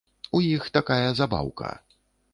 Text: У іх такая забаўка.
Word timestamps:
У 0.37 0.39
іх 0.45 0.63
такая 0.77 1.09
забаўка. 1.19 1.69